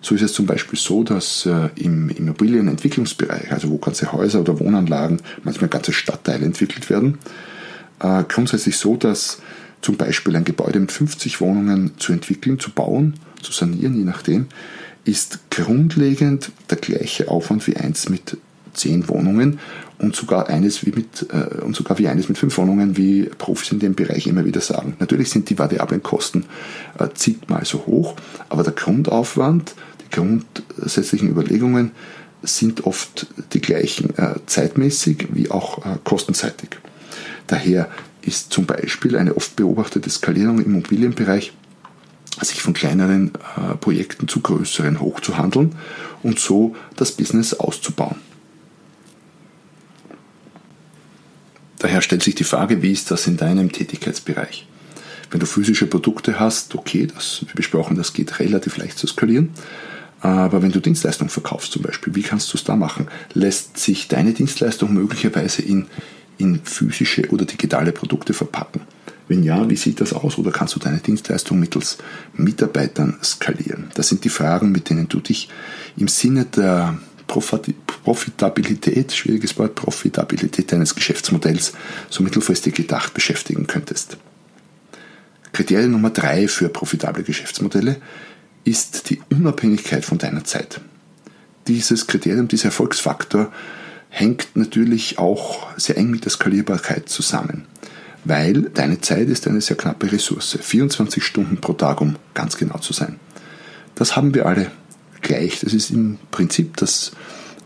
So 0.00 0.14
ist 0.14 0.22
es 0.22 0.34
zum 0.34 0.44
Beispiel 0.44 0.78
so, 0.78 1.02
dass 1.02 1.46
äh, 1.46 1.70
im 1.76 2.10
Immobilienentwicklungsbereich, 2.10 3.52
also 3.52 3.70
wo 3.70 3.78
ganze 3.78 4.12
Häuser 4.12 4.40
oder 4.40 4.60
Wohnanlagen, 4.60 5.22
manchmal 5.44 5.70
ganze 5.70 5.94
Stadtteile 5.94 6.44
entwickelt 6.44 6.90
werden, 6.90 7.18
äh, 8.00 8.24
grundsätzlich 8.28 8.76
so, 8.76 8.96
dass 8.96 9.40
zum 9.80 9.96
Beispiel 9.96 10.36
ein 10.36 10.44
Gebäude 10.44 10.80
mit 10.80 10.92
50 10.92 11.40
Wohnungen 11.40 11.92
zu 11.98 12.12
entwickeln, 12.12 12.58
zu 12.58 12.70
bauen, 12.70 13.14
zu 13.42 13.52
sanieren, 13.52 13.96
je 13.96 14.04
nachdem, 14.04 14.46
ist 15.04 15.50
grundlegend 15.50 16.50
der 16.70 16.78
gleiche 16.78 17.28
Aufwand 17.28 17.66
wie 17.66 17.76
eins 17.76 18.08
mit 18.08 18.36
10 18.74 19.08
Wohnungen 19.08 19.58
und 19.98 20.16
sogar 20.16 20.48
eines 20.48 20.84
wie 20.84 20.92
mit 20.92 21.26
äh, 21.32 21.62
und 21.62 21.74
sogar 21.76 21.98
wie 21.98 22.08
eines 22.08 22.28
mit 22.28 22.38
fünf 22.38 22.56
Wohnungen, 22.58 22.96
wie 22.96 23.24
Profis 23.24 23.72
in 23.72 23.78
dem 23.78 23.94
Bereich 23.94 24.26
immer 24.26 24.44
wieder 24.44 24.60
sagen. 24.60 24.96
Natürlich 24.98 25.30
sind 25.30 25.50
die 25.50 25.58
variablen 25.58 26.02
Kosten 26.02 26.46
äh, 26.98 27.08
zigmal 27.14 27.64
so 27.64 27.86
hoch, 27.86 28.16
aber 28.48 28.62
der 28.62 28.72
Grundaufwand, 28.72 29.74
die 30.04 30.14
grundsätzlichen 30.14 31.30
Überlegungen 31.30 31.92
sind 32.42 32.84
oft 32.84 33.26
die 33.52 33.60
gleichen 33.60 34.16
äh, 34.18 34.34
zeitmäßig 34.46 35.28
wie 35.32 35.50
auch 35.50 35.78
äh, 35.78 35.98
kostenseitig. 36.04 36.70
Daher 37.46 37.88
ist 38.22 38.52
zum 38.52 38.66
Beispiel 38.66 39.16
eine 39.16 39.36
oft 39.36 39.56
beobachtete 39.56 40.08
Skalierung 40.10 40.58
im 40.58 40.66
Immobilienbereich 40.66 41.52
sich 42.42 42.62
von 42.62 42.74
kleineren 42.74 43.32
äh, 43.56 43.76
Projekten 43.76 44.28
zu 44.28 44.40
größeren 44.40 45.00
hochzuhandeln 45.00 45.76
und 46.22 46.38
so 46.38 46.74
das 46.96 47.12
Business 47.12 47.54
auszubauen. 47.54 48.16
Daher 51.78 51.93
stellt 52.04 52.22
sich 52.22 52.34
die 52.34 52.44
Frage, 52.44 52.82
wie 52.82 52.92
ist 52.92 53.10
das 53.10 53.26
in 53.26 53.36
deinem 53.36 53.72
Tätigkeitsbereich? 53.72 54.66
Wenn 55.30 55.40
du 55.40 55.46
physische 55.46 55.86
Produkte 55.86 56.38
hast, 56.38 56.74
okay, 56.74 57.08
das, 57.12 57.44
wie 57.48 57.54
besprochen, 57.54 57.96
das 57.96 58.12
geht 58.12 58.38
relativ 58.38 58.76
leicht 58.76 58.98
zu 58.98 59.06
skalieren. 59.06 59.50
Aber 60.20 60.62
wenn 60.62 60.72
du 60.72 60.80
Dienstleistungen 60.80 61.28
verkaufst 61.28 61.72
zum 61.72 61.82
Beispiel, 61.82 62.14
wie 62.14 62.22
kannst 62.22 62.52
du 62.52 62.56
es 62.56 62.64
da 62.64 62.76
machen? 62.76 63.08
Lässt 63.32 63.76
sich 63.78 64.08
deine 64.08 64.32
Dienstleistung 64.32 64.94
möglicherweise 64.94 65.62
in, 65.62 65.86
in 66.38 66.60
physische 66.62 67.28
oder 67.30 67.44
digitale 67.44 67.92
Produkte 67.92 68.32
verpacken? 68.32 68.82
Wenn 69.26 69.42
ja, 69.42 69.68
wie 69.68 69.76
sieht 69.76 70.00
das 70.00 70.12
aus? 70.12 70.38
Oder 70.38 70.50
kannst 70.50 70.76
du 70.76 70.80
deine 70.80 70.98
Dienstleistung 70.98 71.58
mittels 71.58 71.98
Mitarbeitern 72.34 73.18
skalieren? 73.22 73.90
Das 73.94 74.08
sind 74.08 74.24
die 74.24 74.28
Fragen, 74.28 74.70
mit 74.70 74.88
denen 74.88 75.08
du 75.08 75.20
dich 75.20 75.48
im 75.96 76.08
Sinne 76.08 76.44
der 76.44 76.98
Profitabilität, 77.26 79.12
schwieriges 79.12 79.58
Wort, 79.58 79.74
Profitabilität 79.74 80.70
deines 80.72 80.94
Geschäftsmodells 80.94 81.72
so 82.10 82.22
mittelfristig 82.22 82.74
gedacht 82.74 83.14
beschäftigen 83.14 83.66
könntest. 83.66 84.16
Kriterium 85.52 85.92
Nummer 85.92 86.10
drei 86.10 86.48
für 86.48 86.68
profitable 86.68 87.22
Geschäftsmodelle 87.22 87.96
ist 88.64 89.10
die 89.10 89.20
Unabhängigkeit 89.30 90.04
von 90.04 90.18
deiner 90.18 90.44
Zeit. 90.44 90.80
Dieses 91.68 92.06
Kriterium, 92.06 92.48
dieser 92.48 92.66
Erfolgsfaktor 92.66 93.52
hängt 94.08 94.48
natürlich 94.54 95.18
auch 95.18 95.68
sehr 95.76 95.96
eng 95.96 96.10
mit 96.10 96.24
der 96.24 96.30
Skalierbarkeit 96.30 97.08
zusammen, 97.08 97.66
weil 98.24 98.62
deine 98.62 99.00
Zeit 99.00 99.28
ist 99.28 99.46
eine 99.46 99.60
sehr 99.60 99.76
knappe 99.76 100.10
Ressource, 100.10 100.58
24 100.60 101.22
Stunden 101.22 101.58
pro 101.58 101.72
Tag, 101.72 102.00
um 102.00 102.16
ganz 102.34 102.56
genau 102.56 102.78
zu 102.78 102.92
sein. 102.92 103.18
Das 103.94 104.16
haben 104.16 104.34
wir 104.34 104.46
alle 104.46 104.70
gleich. 105.24 105.60
Das 105.60 105.74
ist 105.74 105.90
im 105.90 106.18
Prinzip 106.30 106.76
das 106.76 107.12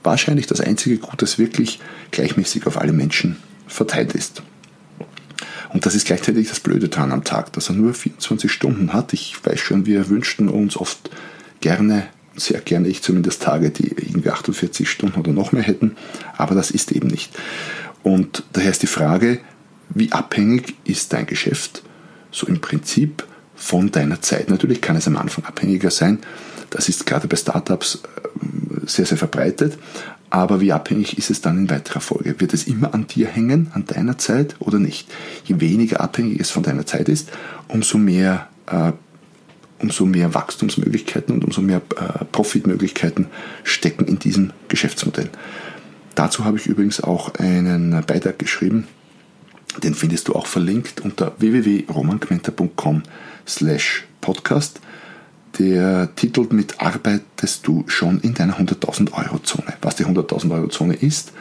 wahrscheinlich 0.03 0.47
das 0.47 0.63
einzige 0.63 0.97
Gut, 0.97 1.21
das 1.21 1.39
wirklich 1.39 1.81
gleichmäßig 2.11 2.67
auf 2.67 2.79
alle 2.79 2.93
Menschen 2.93 3.37
verteilt 3.67 4.15
ist. 4.15 4.43
Und 5.71 5.85
das 5.85 5.95
ist 5.95 6.07
gleichzeitig 6.07 6.49
das 6.49 6.61
Blöde 6.61 6.89
dran 6.89 7.13
am 7.13 7.25
Tag, 7.25 7.53
dass 7.53 7.69
er 7.69 7.75
nur 7.75 7.93
24 7.93 8.51
Stunden 8.51 8.95
hat. 8.95 9.13
Ich 9.13 9.37
weiß 9.45 9.61
schon, 9.61 9.85
wir 9.85 10.09
wünschten 10.09 10.49
uns 10.49 10.77
oft 10.77 11.11
gerne, 11.61 12.07
sehr 12.37 12.61
gerne 12.61 12.89
ich 12.89 13.03
zumindest 13.03 13.43
Tage, 13.43 13.71
die 13.71 13.89
irgendwie 13.89 14.31
48 14.31 14.89
Stunden 14.89 15.21
oder 15.21 15.33
noch 15.33 15.53
mehr 15.53 15.63
hätten, 15.63 15.97
aber 16.37 16.55
das 16.55 16.71
ist 16.71 16.93
eben 16.93 17.09
nicht. 17.09 17.33
Und 18.03 18.45
daher 18.53 18.71
ist 18.71 18.83
die 18.83 18.87
Frage, 18.87 19.41
wie 19.91 20.13
abhängig 20.13 20.75
ist 20.85 21.13
dein 21.13 21.27
Geschäft 21.27 21.83
so 22.31 22.47
im 22.47 22.61
Prinzip 22.61 23.27
von 23.55 23.91
deiner 23.91 24.23
Zeit? 24.23 24.49
Natürlich 24.49 24.81
kann 24.81 24.97
es 24.97 25.07
am 25.07 25.17
Anfang 25.17 25.45
abhängiger 25.45 25.91
sein, 25.91 26.21
das 26.71 26.89
ist 26.89 27.07
gerade 27.07 27.29
bei 27.29 27.37
Startups 27.37 27.97
äh, 27.97 28.87
sehr, 28.87 29.07
sehr 29.07 29.19
verbreitet. 29.19 29.79
Aber 30.31 30.61
wie 30.61 30.73
abhängig 30.73 31.17
ist 31.17 31.31
es 31.31 31.41
dann 31.41 31.57
in 31.57 31.71
weiterer 31.71 32.01
Folge? 32.01 32.39
Wird 32.41 32.53
es 32.53 32.67
immer 32.67 32.93
an 32.93 33.07
dir 33.07 33.29
hängen, 33.29 33.71
an 33.73 33.87
deiner 33.87 34.19
Zeit 34.19 34.57
oder 34.59 34.79
nicht? 34.79 35.09
Je 35.45 35.61
weniger 35.61 36.01
abhängig 36.01 36.39
es 36.41 36.51
von 36.51 36.63
deiner 36.63 36.85
Zeit 36.85 37.09
ist, 37.09 37.31
umso 37.69 37.97
mehr, 37.97 38.49
äh, 38.67 38.93
umso 39.79 40.05
mehr 40.05 40.35
Wachstumsmöglichkeiten 40.35 41.35
und 41.35 41.45
umso 41.45 41.63
mehr 41.63 41.81
äh, 41.97 42.25
Profitmöglichkeiten 42.27 43.29
stecken 43.65 44.05
in 44.07 44.19
diesem 44.19 44.53
Geschäftsmodell. 44.69 45.31
Dazu 46.15 46.45
habe 46.45 46.59
ich 46.59 46.67
übrigens 46.67 47.01
auch 47.01 47.35
einen 47.37 48.03
Beitrag 48.07 48.39
geschrieben, 48.39 48.87
den 49.83 49.95
findest 49.95 50.29
du 50.29 50.35
auch 50.35 50.47
verlinkt 50.47 51.01
unter 51.01 51.33
www.romanquenter.com 51.39 53.03
slash 53.47 54.05
podcast. 54.21 54.81
Der 55.59 56.15
titelt 56.15 56.53
mit 56.53 56.81
Arbeitest 56.81 57.67
du 57.67 57.85
schon 57.89 58.21
in 58.21 58.35
deiner 58.35 58.59
100.000 58.59 59.13
Euro 59.13 59.39
Zone? 59.41 59.75
Was 59.83 59.97
die 59.97 60.07
100.000 60.07 60.53
Euro 60.53 60.69
Zone 60.69 60.95
ist, 60.95 61.33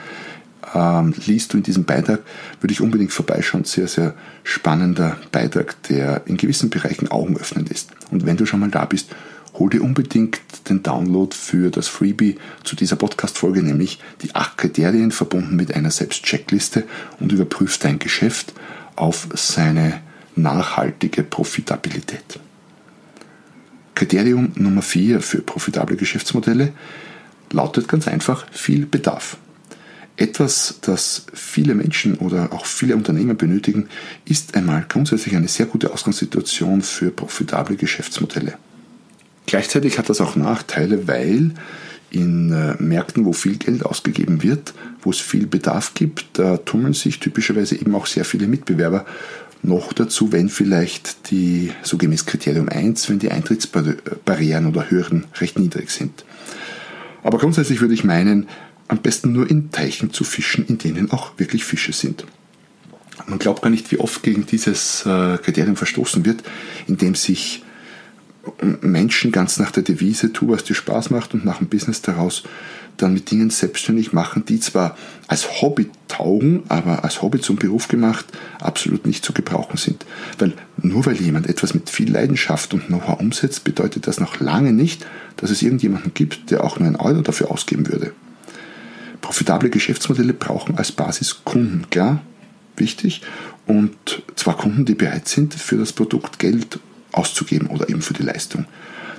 ähm, 0.74 1.13
liest 1.25 1.53
du 1.53 1.57
in 1.57 1.63
diesem 1.63 1.86
Beitrag, 1.86 2.21
würde 2.59 2.74
ich 2.74 2.81
unbedingt 2.81 3.12
vorbeischauen. 3.12 3.63
Sehr, 3.63 3.88
sehr 3.88 4.15
spannender 4.43 5.17
Beitrag, 5.31 5.81
der 5.83 6.24
in 6.25 6.38
gewissen 6.38 6.69
Bereichen 6.69 7.09
augenöffnend 7.09 7.69
ist. 7.69 7.91
Und 8.12 8.25
wenn 8.25 8.38
du 8.38 8.45
schon 8.45 8.59
mal 8.59 8.71
da 8.71 8.86
bist, 8.86 9.09
hol 9.53 9.69
dir 9.69 9.83
unbedingt 9.83 10.39
den 10.69 10.83
Download 10.83 11.36
für 11.36 11.69
das 11.69 11.88
Freebie 11.88 12.38
zu 12.63 12.75
dieser 12.75 12.95
Podcast-Folge, 12.95 13.63
nämlich 13.63 14.00
die 14.21 14.36
acht 14.36 14.57
Kriterien 14.57 15.12
verbunden 15.12 15.55
mit 15.55 15.74
einer 15.74 15.91
Selbstcheckliste 15.91 16.83
und 17.19 17.31
überprüf 17.31 17.77
dein 17.77 18.00
Geschäft 18.00 18.53
auf 18.95 19.27
seine 19.33 20.01
nachhaltige 20.36 21.24
Profitabilität. 21.24 22.39
Kriterium 23.98 24.51
Nummer 24.54 24.84
vier 24.84 25.22
für 25.22 25.42
profitable 25.42 25.96
Geschäftsmodelle 25.96 26.72
lautet 27.51 27.88
ganz 27.88 28.08
einfach 28.08 28.46
viel 28.51 28.86
Bedarf. 28.86 29.38
Etwas, 30.18 30.77
das 30.82 31.25
viele 31.34 31.74
Menschen 31.74 32.13
oder 32.13 32.54
auch 32.54 32.68
viele 32.68 32.96
Unternehmer 32.96 33.34
benötigen, 33.34 33.89
ist 34.24 34.56
einmal 34.56 34.86
grundsätzlich 34.88 35.36
eine 35.36 35.48
sehr 35.48 35.66
gute 35.66 35.92
Ausgangssituation 35.92 36.84
für 36.84 37.10
profitable 37.10 37.75
Geschäftsmodelle. 37.75 38.60
Gleichzeitig 39.48 39.98
hat 39.98 40.10
das 40.10 40.22
auch 40.22 40.36
Nachteile, 40.36 41.08
weil 41.08 41.56
in 42.12 42.51
äh, 42.51 42.75
Märkten, 42.82 43.25
wo 43.25 43.34
viel 43.34 43.58
Geld 43.58 43.84
ausgegeben 43.84 44.44
wird, 44.44 44.75
wo 45.01 45.10
es 45.10 45.20
viel 45.20 45.48
Bedarf 45.48 45.96
gibt, 45.96 46.25
da 46.34 46.58
tummeln 46.58 46.94
sich 46.94 47.20
typischerweise 47.20 47.75
eben 47.75 47.96
auch 47.96 48.06
sehr 48.06 48.25
viele 48.25 48.48
Mitbewerber. 48.48 49.08
Noch 49.67 49.91
dazu, 49.91 50.31
wenn 50.31 50.47
vielleicht 50.47 51.29
die, 51.29 51.74
so 51.83 51.97
gemäß 51.97 52.25
Kriterium 52.25 52.69
1, 52.69 53.09
wenn 53.09 53.19
die 53.19 53.31
Eintrittsbarrieren 53.31 54.65
oder 54.65 54.89
Hürden 54.89 55.25
recht 55.41 55.59
niedrig 55.59 55.89
sind. 55.89 56.24
Aber 57.21 57.38
grundsätzlich 57.38 57.81
würde 57.81 57.93
ich 57.93 58.05
meinen, 58.05 58.47
am 58.88 59.00
besten 59.00 59.33
nur 59.33 59.50
in 59.50 59.69
Teichen 59.69 60.13
zu 60.13 60.24
fischen, 60.24 60.65
in 60.65 60.77
denen 60.77 61.12
auch 61.12 61.38
wirklich 61.38 61.65
Fische 61.65 61.91
sind. 61.91 62.25
Man 63.27 63.39
glaubt 63.39 63.62
gar 63.62 63.69
nicht, 63.69 63.91
wie 63.91 64.00
oft 64.00 64.24
gegen 64.24 64.45
dieses 64.45 65.05
äh, 65.05 65.38
Kriterium 65.38 65.75
verstoßen 65.75 66.24
wird, 66.24 66.43
indem 66.88 67.15
sich 67.15 67.62
Menschen 68.62 69.33
ganz 69.33 69.59
nach 69.59 69.71
der 69.71 69.83
Devise, 69.83 70.31
tu, 70.31 70.47
was 70.47 70.63
dir 70.63 70.75
Spaß 70.75 71.09
macht 71.09 71.33
und 71.33 71.43
nach 71.43 71.57
dem 71.57 71.67
Business 71.67 72.01
daraus 72.01 72.43
dann 72.98 73.13
mit 73.13 73.30
Dingen 73.32 73.50
selbstständig 73.50 74.13
machen, 74.13 74.46
die 74.46 74.60
zwar 74.60 74.98
als 75.27 75.62
Hobby 75.62 75.89
taugen, 76.08 76.63
aber 76.68 77.04
als 77.04 77.22
Hobby 77.22 77.39
zum 77.39 77.58
Beruf 77.58 77.88
gemacht 77.88 78.25
absolut 78.60 79.06
nicht 79.06 79.24
zu 79.24 79.34
gebrauchen 79.34 79.77
sind. 79.77 80.06
Weil 80.39 80.54
nur 80.82 81.06
weil 81.06 81.16
jemand 81.16 81.48
etwas 81.48 81.74
mit 81.74 81.89
viel 81.89 82.12
Leidenschaft 82.12 82.74
und 82.74 82.88
Know-how 82.88 83.20
umsetzt, 83.20 83.63
bedeutet 83.63 84.08
das 84.08 84.20
noch 84.20 84.39
lange 84.39 84.74
nicht, 84.74 85.06
dass 85.38 85.51
es 85.51 85.62
irgendjemanden 85.62 86.13
gibt, 86.13 86.51
der 86.51 86.63
auch 86.63 86.80
nur 86.80 86.88
einen 86.88 86.96
Euro 86.96 87.22
dafür 87.22 87.51
ausgeben 87.51 87.88
würde. 87.88 88.13
Profitable 89.22 89.70
Geschäftsmodelle 89.70 90.34
brauchen 90.34 90.77
als 90.77 90.92
Basis 90.92 91.44
Kunden, 91.44 91.89
klar, 91.89 92.22
wichtig. 92.75 93.22
Und 93.66 94.24
zwar 94.36 94.56
Kunden, 94.56 94.86
die 94.86 94.96
bereit 94.96 95.27
sind, 95.27 95.54
für 95.54 95.77
das 95.77 95.92
Produkt 95.92 96.39
Geld 96.39 96.80
auszugeben 97.12 97.68
oder 97.68 97.89
eben 97.89 98.01
für 98.01 98.13
die 98.13 98.24
Leistung. 98.24 98.66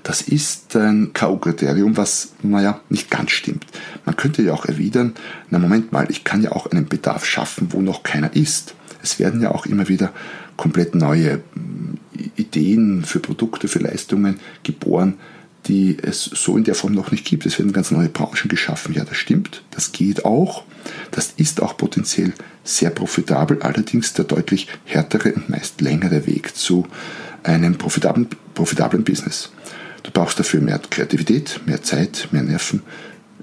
Das 0.08 0.22
ist 0.22 0.74
ein 0.74 1.12
K.O.-Kriterium, 1.12 1.98
was, 1.98 2.32
naja, 2.42 2.80
nicht 2.88 3.10
ganz 3.10 3.30
stimmt. 3.30 3.66
Man 4.06 4.16
könnte 4.16 4.40
ja 4.40 4.54
auch 4.54 4.64
erwidern, 4.64 5.12
na 5.50 5.58
Moment 5.58 5.92
mal, 5.92 6.06
ich 6.10 6.24
kann 6.24 6.42
ja 6.42 6.52
auch 6.52 6.64
einen 6.64 6.88
Bedarf 6.88 7.26
schaffen, 7.26 7.74
wo 7.74 7.82
noch 7.82 8.04
keiner 8.04 8.34
ist. 8.34 8.74
Es 9.02 9.18
werden 9.18 9.42
ja 9.42 9.50
auch 9.50 9.66
immer 9.66 9.86
wieder 9.88 10.14
komplett 10.56 10.94
neue 10.94 11.42
hm, 11.52 11.98
Ideen 12.36 13.04
für 13.04 13.20
Produkte, 13.20 13.68
für 13.68 13.80
Leistungen 13.80 14.40
geboren, 14.62 15.18
die 15.66 15.98
es 16.00 16.24
so 16.24 16.56
in 16.56 16.64
der 16.64 16.74
Form 16.74 16.94
noch 16.94 17.10
nicht 17.10 17.26
gibt. 17.26 17.44
Es 17.44 17.58
werden 17.58 17.74
ganz 17.74 17.90
neue 17.90 18.08
Branchen 18.08 18.48
geschaffen. 18.48 18.94
Ja, 18.94 19.04
das 19.04 19.18
stimmt, 19.18 19.62
das 19.72 19.92
geht 19.92 20.24
auch. 20.24 20.64
Das 21.10 21.34
ist 21.36 21.60
auch 21.60 21.76
potenziell 21.76 22.32
sehr 22.64 22.88
profitabel, 22.88 23.60
allerdings 23.60 24.14
der 24.14 24.24
deutlich 24.24 24.68
härtere 24.86 25.34
und 25.34 25.50
meist 25.50 25.82
längere 25.82 26.26
Weg 26.26 26.56
zu 26.56 26.86
einem 27.42 27.76
profitablen, 27.76 28.26
profitablen 28.54 29.04
Business. 29.04 29.50
Du 30.08 30.12
brauchst 30.12 30.40
dafür 30.40 30.60
mehr 30.60 30.80
Kreativität, 30.90 31.60
mehr 31.66 31.82
Zeit, 31.82 32.28
mehr 32.32 32.42
Nerven, 32.42 32.82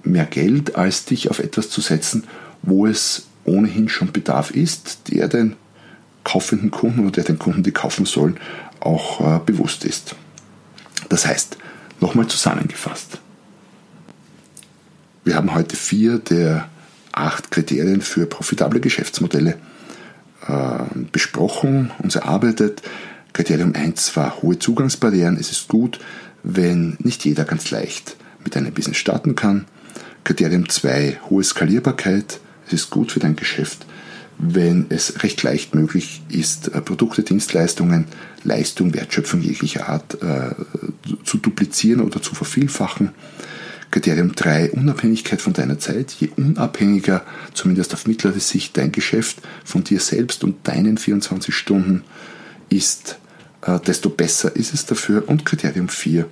mehr 0.04 0.26
Geld, 0.26 0.76
als 0.76 1.06
dich 1.06 1.30
auf 1.30 1.40
etwas 1.40 1.70
zu 1.70 1.80
setzen, 1.80 2.26
wo 2.64 2.88
es 2.88 3.28
ohnehin 3.44 3.88
schon 3.88 4.12
Bedarf 4.12 4.52
ist, 4.52 5.12
der 5.12 5.28
den 5.28 5.56
kaufenden 6.24 6.72
Kunden 6.72 7.02
oder 7.02 7.12
der 7.12 7.26
den 7.26 7.40
Kunden, 7.40 7.62
die 7.62 7.72
kaufen 7.72 8.06
sollen, 8.06 8.38
auch 8.80 9.22
äh, 9.22 9.40
bewusst 9.46 9.86
ist. 9.86 10.16
Das 11.10 11.28
heißt, 11.28 11.58
Nochmal 12.02 12.28
zusammengefasst. 12.28 13.20
Wir 15.24 15.36
haben 15.36 15.54
heute 15.56 15.76
vier 15.76 16.20
der 16.20 16.68
acht 17.14 17.52
Kriterien 17.52 18.02
für 18.02 18.26
profitable 18.26 18.82
Geschäftsmodelle 18.82 19.58
äh, 20.48 20.84
besprochen, 21.12 21.92
uns 22.00 22.16
erarbeitet. 22.16 22.82
Kriterium 23.32 23.74
1 23.74 24.16
war 24.18 24.42
hohe 24.42 24.60
Zugangsbarrieren. 24.60 25.38
Es 25.38 25.52
ist 25.52 25.70
gut, 25.70 26.00
wenn 26.46 26.96
nicht 27.00 27.26
jeder 27.26 27.44
ganz 27.44 27.72
leicht 27.72 28.16
mit 28.44 28.56
einem 28.56 28.72
Business 28.72 28.98
starten 28.98 29.36
kann. 29.36 29.66
Kriterium 30.24 30.70
2 30.70 31.20
hohe 31.30 31.44
Skalierbarkeit. 31.44 32.40
Es 32.68 32.74
ist 32.74 32.90
gut 32.92 33.12
für 33.12 33.20
dein 33.20 33.36
Geschäft, 33.36 33.86
wenn 34.38 34.86
es 34.90 35.24
recht 35.24 35.42
leicht 35.44 35.76
möglich 35.76 36.22
ist, 36.30 36.70
äh, 36.70 36.82
Produkte, 36.82 37.24
Dienstleistungen, 37.24 38.06
Leistung, 38.44 38.94
Wertschöpfung 38.94 39.42
jeglicher 39.42 39.90
Art 39.90 40.22
äh, 40.22 40.52
zu 41.24 41.38
duplizieren 41.38 42.02
oder 42.02 42.22
zu 42.22 42.36
vervielfachen. 42.36 43.10
Kriterium 43.92 44.34
3, 44.36 44.72
Unabhängigkeit 44.72 45.42
von 45.42 45.54
deiner 45.54 45.80
Zeit. 45.80 46.12
Je 46.20 46.30
unabhängiger, 46.36 47.24
zumindest 47.54 47.94
auf 47.94 48.08
mittlere 48.08 48.40
Sicht, 48.40 48.78
dein 48.78 48.92
Geschäft 48.92 49.38
von 49.64 49.84
dir 49.84 50.00
selbst 50.00 50.44
und 50.44 50.68
deinen 50.68 50.98
24 50.98 51.56
Stunden 51.56 52.04
ist, 52.70 53.18
äh, 53.66 53.80
desto 53.80 54.10
besser 54.10 54.56
ist 54.56 54.74
es 54.74 54.86
dafür. 54.86 55.28
Und 55.28 55.46
Kriterium 55.46 55.90
4, 55.90 56.28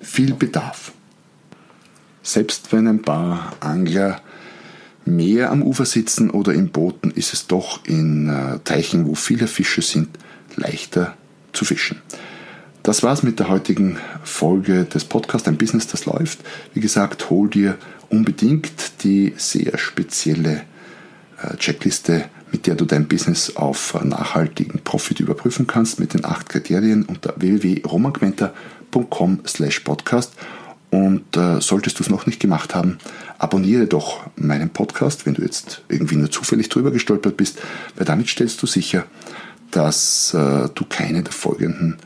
viel 0.00 0.34
Bedarf. 0.34 0.92
Selbst 2.22 2.72
wenn 2.72 2.86
ein 2.86 3.02
paar 3.02 3.52
Angler 3.60 4.20
mehr 5.04 5.50
am 5.50 5.62
Ufer 5.62 5.84
sitzen 5.84 6.30
oder 6.30 6.52
in 6.52 6.70
Booten, 6.70 7.10
ist 7.10 7.32
es 7.32 7.46
doch 7.46 7.84
in 7.84 8.28
äh, 8.28 8.58
Teichen, 8.60 9.06
wo 9.06 9.14
viele 9.14 9.48
Fische 9.48 9.82
sind, 9.82 10.08
leichter 10.56 11.16
zu 11.52 11.64
fischen. 11.64 12.00
Das 12.82 13.02
war's 13.02 13.22
mit 13.22 13.38
der 13.38 13.48
heutigen 13.48 13.98
Folge 14.24 14.84
des 14.84 15.04
Podcasts 15.04 15.46
Ein 15.46 15.56
Business, 15.56 15.86
das 15.86 16.04
läuft. 16.04 16.40
Wie 16.74 16.80
gesagt, 16.80 17.30
hol 17.30 17.48
dir 17.48 17.78
unbedingt 18.08 19.04
die 19.04 19.34
sehr 19.36 19.78
spezielle 19.78 20.62
äh, 21.40 21.56
Checkliste, 21.56 22.24
mit 22.52 22.66
der 22.66 22.74
du 22.74 22.84
dein 22.84 23.08
Business 23.08 23.56
auf 23.56 23.98
nachhaltigen 24.04 24.80
Profit 24.84 25.20
überprüfen 25.20 25.66
kannst, 25.66 25.98
mit 25.98 26.12
den 26.14 26.24
acht 26.24 26.48
Kriterien 26.48 27.04
unter 27.04 27.34
www.romanquenter.com 27.36 29.40
slash 29.46 29.80
podcast. 29.80 30.34
Und 30.90 31.36
äh, 31.38 31.60
solltest 31.62 31.98
du 31.98 32.02
es 32.02 32.10
noch 32.10 32.26
nicht 32.26 32.38
gemacht 32.38 32.74
haben, 32.74 32.98
abonniere 33.38 33.86
doch 33.86 34.26
meinen 34.36 34.68
Podcast, 34.68 35.24
wenn 35.24 35.32
du 35.32 35.40
jetzt 35.40 35.80
irgendwie 35.88 36.16
nur 36.16 36.30
zufällig 36.30 36.68
drüber 36.68 36.90
gestolpert 36.90 37.38
bist, 37.38 37.58
weil 37.96 38.04
damit 38.04 38.28
stellst 38.28 38.62
du 38.62 38.66
sicher, 38.66 39.06
dass 39.70 40.34
äh, 40.34 40.68
du 40.74 40.84
keine 40.86 41.22
der 41.22 41.32
folgenden, 41.32 41.96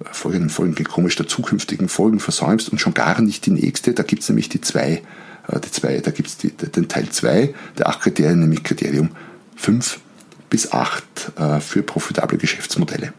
äh, 0.00 0.04
folgenden 0.12 0.50
Folgen, 0.50 0.74
komisch, 0.84 1.16
der 1.16 1.28
zukünftigen 1.28 1.88
Folgen 1.88 2.20
versäumst 2.20 2.70
und 2.70 2.78
schon 2.78 2.92
gar 2.92 3.18
nicht 3.22 3.46
die 3.46 3.52
nächste. 3.52 3.94
Da 3.94 4.02
gibt 4.02 4.22
es 4.22 4.28
nämlich 4.28 4.50
die 4.50 4.60
zwei, 4.60 5.00
äh, 5.48 5.58
die 5.58 5.70
zwei 5.70 6.00
da 6.00 6.10
gibt 6.10 6.28
es 6.28 6.36
den 6.36 6.88
Teil 6.88 7.08
2 7.08 7.54
der 7.78 7.88
acht 7.88 8.02
Kriterien, 8.02 8.40
nämlich 8.40 8.62
Kriterium 8.62 9.12
5 9.60 10.00
bis 10.48 10.72
8 10.72 11.32
äh, 11.36 11.60
für 11.60 11.82
profitable 11.82 12.38
Geschäftsmodelle. 12.38 13.12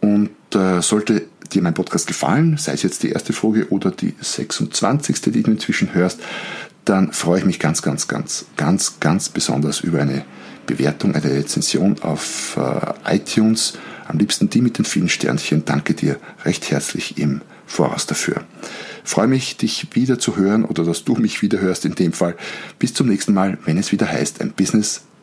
Und 0.00 0.30
äh, 0.54 0.82
sollte 0.82 1.26
dir 1.52 1.62
mein 1.62 1.74
Podcast 1.74 2.06
gefallen, 2.06 2.56
sei 2.58 2.72
es 2.72 2.82
jetzt 2.82 3.02
die 3.02 3.10
erste 3.10 3.32
Folge 3.32 3.68
oder 3.70 3.90
die 3.90 4.14
26., 4.20 5.20
die 5.22 5.42
du 5.42 5.52
inzwischen 5.52 5.94
hörst, 5.94 6.20
dann 6.84 7.12
freue 7.12 7.40
ich 7.40 7.46
mich 7.46 7.58
ganz, 7.58 7.82
ganz, 7.82 8.08
ganz, 8.08 8.46
ganz, 8.56 9.00
ganz 9.00 9.28
besonders 9.28 9.80
über 9.80 10.00
eine 10.00 10.24
Bewertung, 10.66 11.14
eine 11.14 11.30
Rezension 11.30 12.02
auf 12.02 12.56
äh, 12.56 13.16
iTunes. 13.16 13.78
Am 14.06 14.18
liebsten 14.18 14.50
die 14.50 14.60
mit 14.60 14.78
den 14.78 14.84
vielen 14.84 15.08
Sternchen. 15.08 15.64
Danke 15.64 15.94
dir 15.94 16.18
recht 16.44 16.70
herzlich 16.70 17.18
im 17.18 17.40
Voraus 17.66 18.06
dafür. 18.06 18.44
freue 19.04 19.26
mich, 19.26 19.56
dich 19.56 19.88
wieder 19.94 20.18
zu 20.18 20.36
hören 20.36 20.64
oder 20.64 20.84
dass 20.84 21.04
du 21.04 21.14
mich 21.14 21.42
wieder 21.42 21.60
hörst 21.60 21.84
in 21.84 21.94
dem 21.94 22.12
Fall. 22.12 22.36
Bis 22.78 22.94
zum 22.94 23.08
nächsten 23.08 23.34
Mal, 23.34 23.58
wenn 23.64 23.78
es 23.78 23.90
wieder 23.90 24.08
heißt, 24.08 24.40
ein 24.40 24.52
Business, 24.52 25.02